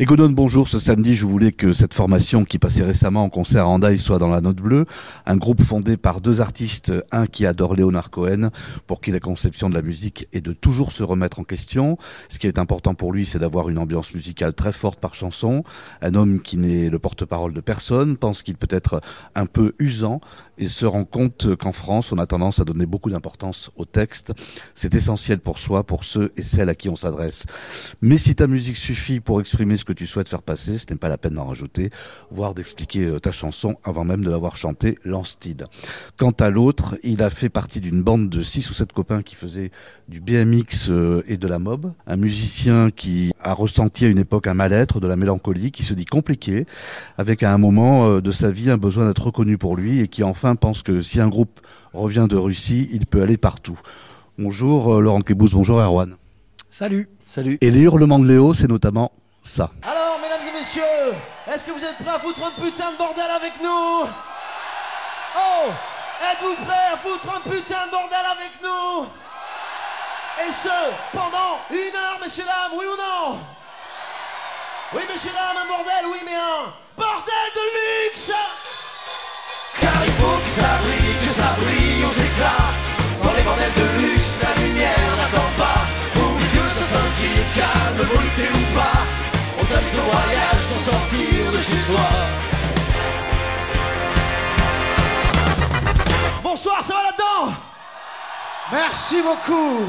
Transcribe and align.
Egonon, 0.00 0.30
bonjour. 0.30 0.66
Ce 0.66 0.80
samedi, 0.80 1.14
je 1.14 1.24
voulais 1.24 1.52
que 1.52 1.72
cette 1.72 1.94
formation 1.94 2.44
qui 2.44 2.58
passait 2.58 2.82
récemment 2.82 3.22
en 3.22 3.28
concert 3.28 3.66
à 3.66 3.68
Andaï 3.68 3.96
soit 3.96 4.18
dans 4.18 4.26
la 4.26 4.40
note 4.40 4.56
bleue. 4.56 4.86
Un 5.24 5.36
groupe 5.36 5.62
fondé 5.62 5.96
par 5.96 6.20
deux 6.20 6.40
artistes, 6.40 6.92
un 7.12 7.28
qui 7.28 7.46
adore 7.46 7.76
Léonard 7.76 8.10
Cohen, 8.10 8.50
pour 8.88 9.00
qui 9.00 9.12
la 9.12 9.20
conception 9.20 9.70
de 9.70 9.74
la 9.76 9.82
musique 9.82 10.26
est 10.32 10.40
de 10.40 10.52
toujours 10.52 10.90
se 10.90 11.04
remettre 11.04 11.38
en 11.38 11.44
question. 11.44 11.96
Ce 12.28 12.40
qui 12.40 12.48
est 12.48 12.58
important 12.58 12.96
pour 12.96 13.12
lui, 13.12 13.24
c'est 13.24 13.38
d'avoir 13.38 13.68
une 13.68 13.78
ambiance 13.78 14.12
musicale 14.14 14.52
très 14.52 14.72
forte 14.72 14.98
par 14.98 15.14
chanson. 15.14 15.62
Un 16.02 16.16
homme 16.16 16.40
qui 16.40 16.58
n'est 16.58 16.90
le 16.90 16.98
porte-parole 16.98 17.54
de 17.54 17.60
personne, 17.60 18.16
pense 18.16 18.42
qu'il 18.42 18.56
peut 18.56 18.66
être 18.70 19.00
un 19.36 19.46
peu 19.46 19.76
usant 19.78 20.20
et 20.58 20.66
se 20.66 20.86
rend 20.86 21.04
compte 21.04 21.54
qu'en 21.54 21.72
France, 21.72 22.10
on 22.10 22.18
a 22.18 22.26
tendance 22.26 22.58
à 22.58 22.64
donner 22.64 22.86
beaucoup 22.86 23.10
d'importance 23.10 23.70
au 23.76 23.84
texte. 23.84 24.32
C'est 24.74 24.96
essentiel 24.96 25.38
pour 25.38 25.58
soi, 25.58 25.84
pour 25.84 26.02
ceux 26.02 26.32
et 26.36 26.42
celles 26.42 26.68
à 26.68 26.74
qui 26.74 26.88
on 26.88 26.96
s'adresse. 26.96 27.46
Mais 28.02 28.18
si 28.18 28.34
ta 28.34 28.48
musique 28.48 28.76
suffit 28.76 29.20
pour 29.20 29.40
exprimer 29.40 29.76
ce 29.84 29.86
que 29.86 29.92
tu 29.92 30.06
souhaites 30.06 30.30
faire 30.30 30.40
passer, 30.40 30.78
ce 30.78 30.86
n'est 30.88 30.96
pas 30.96 31.10
la 31.10 31.18
peine 31.18 31.34
d'en 31.34 31.44
rajouter, 31.44 31.90
voire 32.30 32.54
d'expliquer 32.54 33.04
euh, 33.04 33.20
ta 33.20 33.32
chanson 33.32 33.76
avant 33.84 34.02
même 34.02 34.24
de 34.24 34.30
l'avoir 34.30 34.56
chantée, 34.56 34.96
Lancetide. 35.04 35.66
Quant 36.16 36.30
à 36.30 36.48
l'autre, 36.48 36.96
il 37.02 37.22
a 37.22 37.28
fait 37.28 37.50
partie 37.50 37.80
d'une 37.80 38.02
bande 38.02 38.30
de 38.30 38.42
six 38.42 38.70
ou 38.70 38.72
sept 38.72 38.92
copains 38.92 39.20
qui 39.20 39.34
faisaient 39.34 39.70
du 40.08 40.22
BMX 40.22 40.88
euh, 40.88 41.22
et 41.28 41.36
de 41.36 41.46
la 41.46 41.58
mob. 41.58 41.92
Un 42.06 42.16
musicien 42.16 42.90
qui 42.90 43.34
a 43.42 43.52
ressenti 43.52 44.06
à 44.06 44.08
une 44.08 44.18
époque 44.18 44.46
un 44.46 44.54
mal-être, 44.54 45.00
de 45.00 45.06
la 45.06 45.16
mélancolie, 45.16 45.70
qui 45.70 45.82
se 45.82 45.92
dit 45.92 46.06
compliqué, 46.06 46.64
avec 47.18 47.42
à 47.42 47.52
un 47.52 47.58
moment 47.58 48.08
euh, 48.08 48.20
de 48.22 48.30
sa 48.30 48.50
vie 48.50 48.70
un 48.70 48.78
besoin 48.78 49.06
d'être 49.06 49.26
reconnu 49.26 49.58
pour 49.58 49.76
lui 49.76 50.00
et 50.00 50.08
qui 50.08 50.22
enfin 50.22 50.54
pense 50.54 50.82
que 50.82 51.02
si 51.02 51.20
un 51.20 51.28
groupe 51.28 51.60
revient 51.92 52.26
de 52.26 52.36
Russie, 52.36 52.88
il 52.90 53.04
peut 53.04 53.20
aller 53.20 53.36
partout. 53.36 53.78
Bonjour 54.38 55.02
Laurent 55.02 55.20
Kebous, 55.20 55.50
bonjour 55.52 55.78
Erwan. 55.78 56.16
Salut. 56.70 57.06
Salut. 57.26 57.58
Et 57.60 57.70
les 57.70 57.80
hurlements 57.82 58.18
de 58.18 58.26
Léo, 58.26 58.54
c'est 58.54 58.66
notamment 58.66 59.12
Alors, 59.82 60.18
mesdames 60.20 60.48
et 60.48 60.52
messieurs, 60.58 61.14
est-ce 61.46 61.64
que 61.64 61.70
vous 61.70 61.84
êtes 61.84 61.98
prêts 61.98 62.14
à 62.14 62.18
foutre 62.18 62.40
un 62.44 62.50
putain 62.62 62.92
de 62.92 62.96
bordel 62.96 63.30
avec 63.30 63.60
nous? 63.62 64.08
Oh 65.36 65.70
Êtes-vous 66.32 66.54
prêts 66.64 66.92
à 66.92 66.96
foutre 66.96 67.36
un 67.36 67.40
putain 67.40 67.86
de 67.86 67.90
bordel 67.90 68.26
avec 68.32 68.52
nous? 68.62 69.06
Et 70.46 70.50
ce, 70.50 70.68
pendant 71.12 71.60
une 71.70 71.94
heure, 71.94 72.18
messieurs, 72.22 72.44
dames, 72.44 72.78
oui 72.78 72.86
ou 72.86 72.96
non? 72.96 73.38
Oui, 74.94 75.02
messieurs, 75.12 75.32
dames, 75.34 75.62
un 75.62 75.68
bordel, 75.68 76.06
oui, 76.10 76.18
mais 76.24 76.34
un 76.34 76.72
bordel 76.96 77.50
de 77.54 78.10
luxe 78.10 78.32
car 79.80 80.04
il 80.04 80.12
faut 80.12 80.38
que 80.38 80.60
ça 80.60 80.78
brille, 80.82 81.16
que 81.20 81.32
ça 81.32 81.48
brille 81.60 82.04
aux 82.04 82.16
éclats. 82.26 82.72
Dans 83.22 83.32
les 83.32 83.42
bordels 83.42 83.72
de 83.74 84.02
luxe, 84.02 84.40
la 84.42 84.62
lumière 84.62 85.16
n'attend 85.16 85.50
pas. 85.58 85.80
Pour 86.14 86.38
que 86.38 86.64
ça 86.78 86.84
scintille, 86.92 87.44
calme, 87.54 88.08
volupté 88.08 88.48
ou 88.54 88.78
pas. 88.78 89.13
Chez 91.64 91.76
toi. 91.86 92.08
Bonsoir, 96.42 96.84
ça 96.84 96.94
va 96.94 97.02
là-dedans? 97.02 97.56
Merci 98.72 99.16
beaucoup 99.22 99.84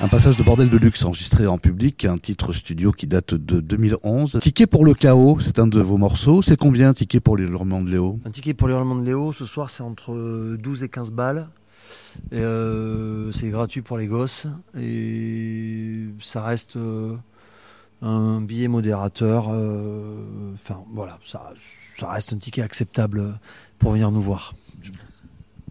un 0.00 0.08
passage 0.08 0.36
de 0.36 0.42
bordel 0.42 0.68
de 0.68 0.76
luxe 0.76 1.04
enregistré 1.04 1.46
en 1.46 1.56
public, 1.56 2.04
un 2.04 2.18
titre 2.18 2.52
studio 2.52 2.90
qui 2.90 3.06
date 3.06 3.34
de 3.34 3.60
2011. 3.60 4.40
Ticket 4.40 4.66
pour 4.66 4.84
le 4.84 4.92
chaos, 4.92 5.38
c'est 5.40 5.60
un 5.60 5.68
de 5.68 5.80
vos 5.80 5.98
morceaux. 5.98 6.42
C'est 6.42 6.56
combien 6.56 6.88
un 6.88 6.94
ticket 6.94 7.20
pour 7.20 7.36
les 7.36 7.44
hurlements 7.44 7.80
de 7.80 7.90
Léo? 7.90 8.18
Un 8.26 8.30
ticket 8.30 8.54
pour 8.54 8.66
les 8.66 8.74
hurlements 8.74 8.96
de 8.96 9.04
Léo, 9.04 9.30
ce 9.30 9.46
soir 9.46 9.70
c'est 9.70 9.84
entre 9.84 10.56
12 10.56 10.82
et 10.82 10.88
15 10.88 11.12
balles. 11.12 11.48
Euh, 12.32 13.30
c'est 13.30 13.50
gratuit 13.50 13.82
pour 13.82 13.96
les 13.96 14.08
gosses 14.08 14.48
et 14.76 16.06
ça 16.20 16.42
reste 16.42 16.76
euh, 16.76 17.14
un 18.04 18.40
billet 18.40 18.68
modérateur. 18.68 19.46
Euh, 19.50 20.52
enfin 20.54 20.82
voilà, 20.92 21.18
ça, 21.24 21.52
ça 21.98 22.10
reste 22.10 22.32
un 22.32 22.38
ticket 22.38 22.62
acceptable 22.62 23.38
pour 23.78 23.92
venir 23.92 24.10
nous 24.10 24.22
voir. 24.22 24.54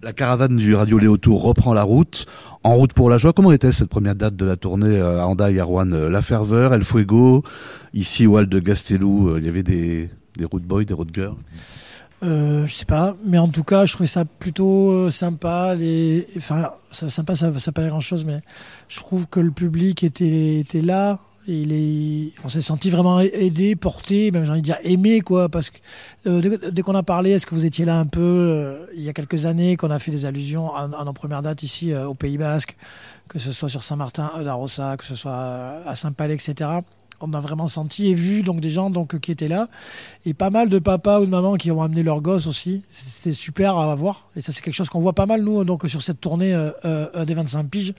La 0.02 0.12
caravane 0.12 0.58
du 0.58 0.76
Radio 0.76 0.98
Léo 0.98 1.16
Tour 1.16 1.42
reprend 1.42 1.74
la 1.74 1.84
route. 1.84 2.26
En 2.64 2.76
route 2.76 2.92
pour 2.92 3.10
la 3.10 3.18
joie, 3.18 3.32
comment 3.32 3.54
était 3.54 3.72
cette 3.72 3.88
première 3.88 4.16
date 4.16 4.36
de 4.36 4.46
la 4.46 4.58
tournée 4.58 4.98
euh, 4.98 5.22
à 5.22 5.28
Anda 5.28 5.50
et 5.50 5.60
euh, 5.60 6.10
La 6.10 6.22
Ferveur, 6.22 6.74
El 6.74 6.84
Fuego, 6.84 7.44
ici 7.94 8.28
au 8.28 8.38
Hall 8.38 8.48
de 8.48 8.60
Gastelou, 8.60 9.30
euh, 9.30 9.40
il 9.40 9.46
y 9.46 9.50
avait 9.50 9.64
des, 9.64 10.10
des 10.38 10.46
road 10.46 10.64
boys, 10.64 10.84
des 10.84 10.94
road 10.94 11.10
girls? 11.14 11.38
Euh, 12.24 12.66
je 12.66 12.74
sais 12.74 12.86
pas, 12.86 13.16
mais 13.26 13.38
en 13.38 13.50
tout 13.50 13.64
cas, 13.64 13.86
je 13.86 13.94
trouvais 13.94 14.08
ça 14.08 14.26
plutôt 14.26 15.12
sympa. 15.12 15.76
Les, 15.76 16.26
enfin, 16.38 16.70
sympa, 16.92 17.36
ça, 17.36 17.58
ça 17.60 17.72
pas 17.74 17.88
grand 17.88 18.00
chose, 18.00 18.26
mais 18.26 18.42
je 18.88 18.98
trouve 18.98 19.28
que 19.28 19.42
le 19.42 19.52
public 19.52 20.04
était, 20.04 20.60
était 20.60 20.82
là. 20.82 21.20
On 21.48 22.50
s'est 22.50 22.62
senti 22.62 22.90
vraiment 22.90 23.20
aidé, 23.20 23.76
porté, 23.76 24.32
même 24.32 24.46
j'ai 24.46 24.52
envie 24.52 24.62
de 24.62 24.66
dire 24.66 24.78
aimé, 24.84 25.22
quoi. 25.22 25.50
Parce 25.50 25.70
que 25.70 25.78
euh, 26.28 26.72
dès, 26.72 26.82
qu'on 26.82 26.96
a 26.96 27.04
parlé, 27.04 27.32
est-ce 27.32 27.46
que 27.46 27.54
vous 27.54 27.66
étiez 27.66 27.84
là 27.84 28.00
un 28.00 28.06
peu 28.06 28.22
euh, 28.22 28.86
il 28.96 29.02
y 29.02 29.10
a 29.10 29.14
quelques 29.14 29.46
années, 29.46 29.76
qu'on 29.76 29.92
a 29.92 30.00
fait 30.00 30.12
des 30.12 30.26
allusions 30.26 30.74
à, 30.74 31.04
nos 31.04 31.14
premières 31.14 31.42
dates 31.42 31.64
ici 31.64 31.92
euh, 31.92 32.08
au 32.08 32.14
Pays 32.14 32.38
Basque, 32.38 32.78
que 33.28 33.40
ce 33.40 33.52
soit 33.52 33.70
sur 33.70 33.84
Saint-Martin, 33.84 34.32
d'Arossa, 34.44 34.96
que 34.96 35.04
ce 35.04 35.16
soit 35.16 35.82
à 35.86 35.96
Saint-Palais, 35.96 36.36
etc 36.36 36.80
on 37.24 37.34
a 37.34 37.40
vraiment 37.40 37.68
senti 37.70 38.10
et 38.10 38.16
vu 38.16 38.44
donc 38.44 38.60
des 38.60 38.70
gens 38.70 38.90
donc 38.90 39.18
qui 39.20 39.32
étaient 39.32 39.48
là 39.48 39.70
et 40.26 40.34
pas 40.34 40.50
mal 40.50 40.68
de 40.68 40.78
papas 40.78 41.22
ou 41.22 41.26
de 41.26 41.32
mamans 41.32 41.56
qui 41.56 41.72
ont 41.72 41.82
amené 41.82 42.04
leurs 42.04 42.22
gosses 42.22 42.48
aussi. 42.48 42.82
C'était 42.90 43.34
super 43.34 43.78
à 43.78 43.96
voir 43.96 44.28
et 44.36 44.42
ça 44.42 44.52
c'est 44.52 44.62
quelque 44.62 44.74
chose 44.74 44.90
qu'on 44.90 45.00
voit 45.00 45.14
pas 45.14 45.26
mal 45.26 45.42
nous 45.42 45.64
donc 45.64 45.88
sur 45.88 46.02
cette 46.02 46.20
tournée 46.20 46.54
euh, 46.54 46.72
euh, 46.86 47.26
des 47.26 47.34
25 47.34 47.70
piges. 47.70 47.94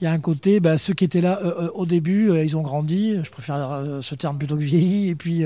Il 0.00 0.04
y 0.04 0.06
a 0.06 0.12
un 0.12 0.18
côté 0.18 0.60
bah, 0.60 0.78
ceux 0.78 0.94
qui 0.94 1.04
étaient 1.04 1.20
là 1.20 1.40
euh, 1.44 1.68
au 1.74 1.84
début, 1.84 2.32
ils 2.42 2.56
ont 2.56 2.62
grandi. 2.62 3.16
Je 3.22 3.30
préfère 3.30 3.82
ce 4.00 4.14
terme 4.14 4.38
plutôt 4.38 4.56
que 4.56 4.62
vieilli 4.62 5.10
et 5.10 5.14
puis 5.14 5.44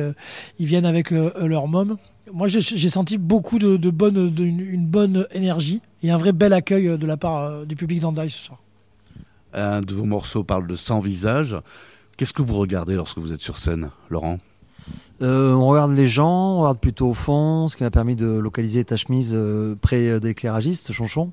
ils 0.59 0.67
viennent 0.67 0.87
avec 0.87 1.11
leur 1.11 1.67
môme. 1.67 1.97
Moi, 2.33 2.47
j'ai 2.47 2.89
senti 2.91 3.17
beaucoup 3.17 3.59
de, 3.59 3.91
bonne, 3.91 4.33
une 4.39 4.87
bonne 4.87 5.27
énergie 5.33 5.81
et 6.03 6.11
un 6.11 6.19
vrai 6.19 6.33
bel 6.33 6.53
accueil 6.53 6.99
de 6.99 7.06
la 7.06 7.17
part 7.17 7.67
du 7.67 7.75
public 7.75 8.00
d'Andaï 8.00 8.31
ce 8.31 8.39
soir. 8.39 8.61
Un 9.55 9.81
de 9.81 9.95
vos 9.95 10.05
morceaux 10.05 10.45
parle 10.45 10.67
de 10.67 10.77
sans 10.77 11.00
visage. 11.00 11.56
Qu'est-ce 12.19 12.33
que 12.33 12.43
vous 12.43 12.55
regardez 12.55 12.97
lorsque 12.97 13.19
vous 13.19 13.33
êtes 13.33 13.41
sur 13.41 13.56
scène, 13.56 13.91
Laurent 14.11 14.39
euh, 15.21 15.53
on 15.53 15.67
regarde 15.67 15.93
les 15.93 16.09
gens, 16.09 16.56
on 16.56 16.61
regarde 16.61 16.79
plutôt 16.79 17.11
au 17.11 17.15
fond, 17.15 17.69
ce 17.69 17.77
qui 17.77 17.83
m'a 17.83 17.91
permis 17.91 18.17
de 18.17 18.27
localiser 18.27 18.84
ta 18.84 18.97
chemise 18.97 19.33
euh, 19.34 19.75
près 19.81 20.19
de 20.19 20.27
l'éclairagiste, 20.27 20.93
Chonchon, 20.93 21.33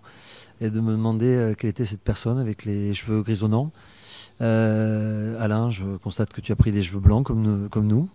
et 0.62 0.69
de 0.69 0.79
me 0.79 0.91
demander 0.91 1.28
euh, 1.28 1.53
quelle 1.53 1.69
était 1.69 1.85
cette 1.85 2.01
personne 2.01 2.38
avec 2.40 2.66
les 2.66 2.94
cheveux 2.94 3.22
grisonnants. 3.22 3.72
Alain, 4.40 5.69
je 5.69 5.97
constate 5.97 6.34
que 6.34 6.41
tu 6.41 6.51
as 6.51 6.56
pris 6.56 6.72
des 6.72 6.84
cheveux 6.84 7.00
blancs 7.00 7.25
comme, 7.25 7.69
comme 7.69 7.88
nous, 7.88 8.09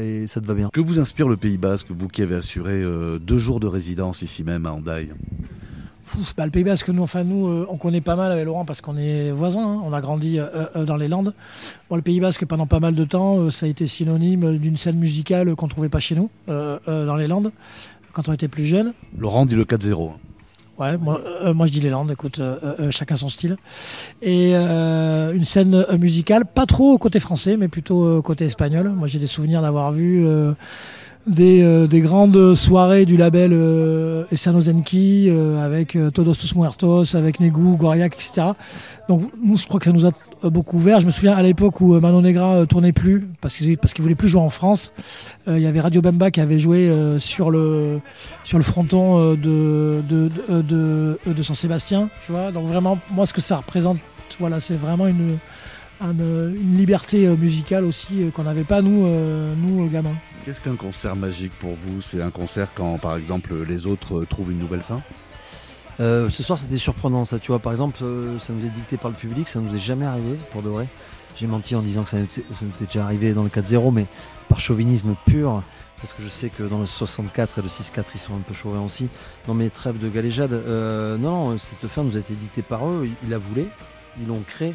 et 0.00 0.26
ça 0.26 0.40
te 0.40 0.46
va 0.46 0.54
bien. 0.54 0.70
Que 0.72 0.80
vous 0.80 0.98
inspire 0.98 1.28
le 1.28 1.36
Pays 1.36 1.58
Basque, 1.58 1.88
vous 1.90 2.08
qui 2.08 2.22
avez 2.22 2.36
assuré 2.36 2.82
deux 3.20 3.38
jours 3.38 3.60
de 3.60 3.66
résidence 3.66 4.22
ici 4.22 4.44
même 4.44 4.64
à 4.66 4.72
Bah, 6.36 6.44
le 6.44 6.50
Pays 6.50 6.64
Basque, 6.64 6.88
nous, 6.88 7.02
enfin, 7.02 7.24
nous, 7.24 7.46
euh, 7.46 7.66
on 7.68 7.76
connaît 7.76 8.00
pas 8.00 8.16
mal 8.16 8.32
avec 8.32 8.44
Laurent 8.44 8.64
parce 8.64 8.80
qu'on 8.80 8.96
est 8.96 9.30
voisins. 9.30 9.66
Hein. 9.66 9.82
on 9.84 9.92
a 9.92 10.00
grandi 10.00 10.38
euh, 10.38 10.46
euh, 10.76 10.84
dans 10.84 10.96
les 10.96 11.08
Landes. 11.08 11.34
Bon, 11.90 11.96
le 11.96 12.02
Pays 12.02 12.20
Basque, 12.20 12.44
pendant 12.44 12.66
pas 12.66 12.80
mal 12.80 12.94
de 12.94 13.04
temps, 13.04 13.50
ça 13.50 13.66
a 13.66 13.68
été 13.68 13.86
synonyme 13.86 14.58
d'une 14.58 14.76
scène 14.76 14.96
musicale 14.96 15.54
qu'on 15.54 15.68
trouvait 15.68 15.88
pas 15.88 16.00
chez 16.00 16.14
nous, 16.14 16.30
dans 16.46 17.16
les 17.16 17.26
Landes, 17.26 17.52
quand 18.12 18.28
on 18.28 18.32
était 18.32 18.48
plus 18.48 18.64
jeune. 18.64 18.92
Laurent 19.18 19.46
dit 19.46 19.54
le 19.54 19.64
4-0. 19.64 20.10
Ouais, 20.78 20.96
moi, 20.96 21.20
moi, 21.54 21.66
je 21.66 21.72
dis 21.72 21.80
les 21.80 21.90
Landes, 21.90 22.10
écoute, 22.10 22.40
chacun 22.90 23.16
son 23.16 23.28
style. 23.28 23.56
Et 24.22 24.54
une 24.54 25.44
scène 25.44 25.84
musicale, 25.98 26.44
pas 26.44 26.66
trop 26.66 26.98
côté 26.98 27.20
français, 27.20 27.56
mais 27.56 27.68
plutôt 27.68 28.20
côté 28.22 28.44
espagnol. 28.44 28.90
Moi 28.90 29.08
j'ai 29.08 29.18
des 29.18 29.26
souvenirs 29.26 29.62
d'avoir 29.62 29.92
vu 29.92 30.26
euh, 31.40 31.86
des, 31.86 32.00
grandes 32.00 32.54
soirées 32.54 33.04
du 33.04 33.16
label 33.16 33.52
euh, 33.52 34.24
Zenki 34.32 35.28
euh, 35.28 35.64
avec 35.64 35.96
euh, 35.96 36.10
Todos 36.10 36.34
Tus 36.34 36.54
Muertos, 36.54 37.14
avec 37.14 37.40
Negu, 37.40 37.76
Goriac, 37.76 38.14
etc. 38.14 38.48
Donc 39.08 39.22
nous, 39.42 39.56
je 39.56 39.66
crois 39.66 39.80
que 39.80 39.86
ça 39.86 39.92
nous 39.92 40.06
a 40.06 40.10
beaucoup 40.44 40.76
ouvert. 40.76 41.00
Je 41.00 41.06
me 41.06 41.10
souviens 41.10 41.34
à 41.34 41.42
l'époque 41.42 41.80
où 41.80 41.98
Manon 41.98 42.22
Negra 42.22 42.66
tournait 42.66 42.92
plus 42.92 43.26
parce 43.40 43.56
qu'il 43.56 43.76
parce 43.78 43.94
voulait 43.98 44.14
plus 44.14 44.28
jouer 44.28 44.40
en 44.40 44.50
France. 44.50 44.92
Il 45.46 45.58
y 45.58 45.66
avait 45.66 45.80
Radio 45.80 46.02
Bemba 46.02 46.30
qui 46.30 46.40
avait 46.40 46.58
joué 46.58 46.92
sur 47.18 47.50
le 47.50 48.00
sur 48.44 48.58
le 48.58 48.64
fronton 48.64 49.32
de 49.32 50.02
de, 50.06 50.30
de, 50.50 51.18
de, 51.26 51.42
Saint-Sébastien. 51.42 52.10
Tu 52.26 52.32
vois. 52.32 52.52
Donc 52.52 52.66
vraiment, 52.66 52.98
moi, 53.10 53.24
ce 53.24 53.32
que 53.32 53.40
ça 53.40 53.56
représente, 53.56 53.96
voilà, 54.38 54.60
c'est 54.60 54.76
vraiment 54.76 55.06
une 55.06 55.38
une 56.00 56.76
liberté 56.76 57.26
musicale 57.28 57.84
aussi 57.84 58.30
qu'on 58.34 58.44
n'avait 58.44 58.64
pas 58.64 58.82
nous, 58.82 59.06
nous 59.56 59.88
gamins. 59.88 60.16
Qu'est-ce 60.44 60.60
qu'un 60.60 60.76
concert 60.76 61.16
magique 61.16 61.52
pour 61.58 61.74
vous? 61.74 62.00
C'est 62.00 62.22
un 62.22 62.30
concert 62.30 62.68
quand, 62.74 62.98
par 62.98 63.16
exemple, 63.16 63.54
les 63.68 63.86
autres 63.86 64.24
trouvent 64.24 64.52
une 64.52 64.58
nouvelle 64.58 64.80
fin? 64.80 65.02
Euh, 66.00 66.28
ce 66.30 66.42
soir, 66.42 66.58
c'était 66.58 66.78
surprenant, 66.78 67.24
ça. 67.24 67.38
Tu 67.38 67.48
vois, 67.48 67.58
par 67.58 67.72
exemple, 67.72 68.00
euh, 68.02 68.38
ça 68.38 68.52
nous 68.52 68.64
est 68.64 68.70
dicté 68.70 68.96
par 68.96 69.10
le 69.10 69.16
public, 69.16 69.48
ça 69.48 69.58
nous 69.58 69.74
est 69.74 69.80
jamais 69.80 70.06
arrivé, 70.06 70.38
pour 70.52 70.62
de 70.62 70.68
vrai. 70.68 70.86
J'ai 71.36 71.46
menti 71.46 71.74
en 71.74 71.82
disant 71.82 72.04
que 72.04 72.10
ça 72.10 72.18
nous 72.18 72.24
était 72.24 72.84
déjà 72.86 73.04
arrivé 73.04 73.32
dans 73.32 73.42
le 73.42 73.48
4-0, 73.48 73.92
mais 73.92 74.06
par 74.48 74.60
chauvinisme 74.60 75.14
pur, 75.26 75.62
parce 75.98 76.12
que 76.12 76.22
je 76.22 76.28
sais 76.28 76.50
que 76.50 76.62
dans 76.62 76.80
le 76.80 76.86
64 76.86 77.58
et 77.58 77.62
le 77.62 77.68
6-4, 77.68 78.04
ils 78.14 78.20
sont 78.20 78.34
un 78.34 78.40
peu 78.40 78.54
chauvins 78.54 78.80
aussi. 78.80 79.08
Dans 79.46 79.54
mes 79.54 79.70
trêves 79.70 79.98
de 79.98 80.08
galéjade, 80.08 80.52
euh, 80.52 81.16
non, 81.16 81.58
cette 81.58 81.88
fin 81.88 82.02
nous 82.02 82.16
a 82.16 82.20
été 82.20 82.34
dictée 82.34 82.62
par 82.62 82.88
eux, 82.88 83.08
ils, 83.22 83.30
la 83.30 83.38
voulaient, 83.38 83.68
ils 84.20 84.26
l'ont 84.26 84.42
créée. 84.46 84.74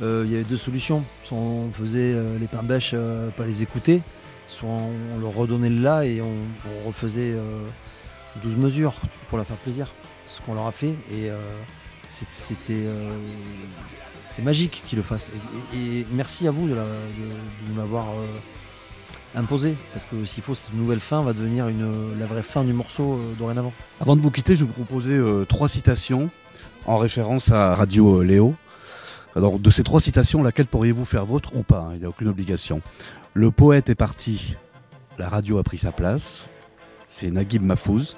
Il 0.00 0.30
y 0.30 0.34
avait 0.34 0.44
deux 0.44 0.56
solutions. 0.56 1.04
on 1.30 1.70
faisait 1.72 2.14
les 2.40 2.46
pains 2.46 2.62
bêches, 2.62 2.94
pas 3.36 3.46
les 3.46 3.62
écouter, 3.62 4.02
soit 4.48 4.68
on 4.68 5.18
le 5.18 5.26
redonnait 5.26 5.70
là 5.70 6.04
et 6.04 6.20
on, 6.20 6.86
refaisait 6.86 7.32
euh, 7.32 7.64
12 8.42 8.56
mesures 8.56 8.94
pour 9.28 9.38
leur 9.38 9.46
faire 9.46 9.56
plaisir. 9.56 9.92
Ce 10.26 10.40
qu'on 10.40 10.54
leur 10.54 10.66
a 10.66 10.72
fait 10.72 10.94
et 11.10 11.30
euh, 11.30 11.36
c'était 12.10 12.54
euh, 12.70 13.12
magique 14.42 14.82
qu'ils 14.86 14.96
le 14.96 15.02
fassent. 15.02 15.30
Et, 15.74 16.06
merci 16.10 16.48
à 16.48 16.50
vous 16.50 16.68
de, 16.68 16.74
nous 17.68 17.76
l'avoir 17.76 18.08
euh, 18.10 18.26
imposé 19.34 19.74
parce 19.92 20.06
que 20.06 20.24
s'il 20.24 20.42
faut 20.42 20.54
cette 20.54 20.74
nouvelle 20.74 21.00
fin 21.00 21.22
va 21.22 21.32
devenir 21.32 21.66
la 22.18 22.26
vraie 22.26 22.42
fin 22.42 22.64
du 22.64 22.72
morceau 22.72 23.14
euh, 23.14 23.34
dorénavant. 23.38 23.72
Avant 24.00 24.16
de 24.16 24.20
vous 24.20 24.30
quitter, 24.30 24.56
je 24.56 24.64
vais 24.64 24.68
vous 24.68 24.84
proposer 24.84 25.14
euh, 25.14 25.44
trois 25.44 25.68
citations 25.68 26.30
en 26.86 26.98
référence 26.98 27.50
à 27.50 27.74
Radio 27.74 28.20
euh, 28.20 28.24
Léo. 28.24 28.54
Alors, 29.34 29.58
de 29.58 29.70
ces 29.70 29.82
trois 29.82 30.00
citations, 30.00 30.42
laquelle 30.42 30.66
pourriez-vous 30.66 31.04
faire 31.04 31.24
vôtre 31.24 31.56
ou 31.56 31.62
pas 31.62 31.88
hein, 31.88 31.94
Il 31.94 32.00
n'y 32.00 32.04
a 32.04 32.08
aucune 32.08 32.28
obligation. 32.28 32.82
Le 33.34 33.50
poète 33.50 33.88
est 33.88 33.94
parti, 33.94 34.56
la 35.18 35.28
radio 35.28 35.58
a 35.58 35.62
pris 35.62 35.78
sa 35.78 35.92
place. 35.92 36.48
C'est 37.08 37.30
Naguib 37.30 37.62
Mahfouz. 37.62 38.16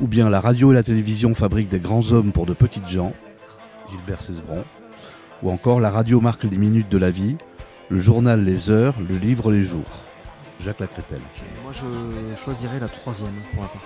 Ou 0.00 0.06
bien 0.06 0.30
la 0.30 0.40
radio 0.40 0.72
et 0.72 0.74
la 0.74 0.82
télévision 0.82 1.34
fabriquent 1.34 1.68
des 1.68 1.78
grands 1.78 2.12
hommes 2.12 2.32
pour 2.32 2.46
de 2.46 2.54
petites 2.54 2.88
gens. 2.88 3.12
Gilbert 3.90 4.20
Cesbron. 4.20 4.64
Ou 5.42 5.50
encore 5.50 5.80
la 5.80 5.90
radio 5.90 6.20
marque 6.20 6.44
les 6.44 6.56
minutes 6.56 6.88
de 6.88 6.98
la 6.98 7.10
vie, 7.10 7.36
le 7.88 7.98
journal 7.98 8.44
les 8.44 8.70
heures, 8.70 8.94
le 9.08 9.16
livre 9.16 9.50
les 9.50 9.62
jours. 9.62 9.90
Jacques 10.58 10.80
Lacrétel. 10.80 11.20
Moi 11.62 11.72
je 11.72 12.42
choisirais 12.42 12.78
la 12.78 12.88
troisième 12.88 13.32
pour 13.52 13.62
ma 13.62 13.68
part. 13.68 13.82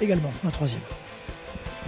Également, 0.00 0.32
la 0.44 0.50
troisième. 0.50 0.82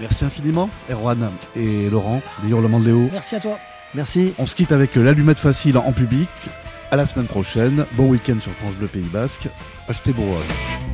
Merci 0.00 0.24
infiniment, 0.24 0.68
Erwan 0.90 1.30
et 1.54 1.88
Laurent, 1.90 2.20
des 2.42 2.48
hurlements 2.48 2.80
de 2.80 2.86
Léo. 2.86 3.08
Merci 3.12 3.36
à 3.36 3.40
toi. 3.40 3.58
Merci. 3.94 4.34
On 4.38 4.46
se 4.46 4.54
quitte 4.54 4.72
avec 4.72 4.94
l'allumette 4.94 5.38
facile 5.38 5.78
en 5.78 5.92
public. 5.92 6.28
À 6.90 6.96
la 6.96 7.06
semaine 7.06 7.26
prochaine. 7.26 7.84
Bon 7.92 8.08
week-end 8.08 8.36
sur 8.40 8.52
France 8.52 8.74
Bleu 8.74 8.88
Pays 8.88 9.02
Basque. 9.02 9.48
Achetez 9.88 10.12
Bourgogne. 10.12 10.89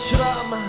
Facile 0.00 0.59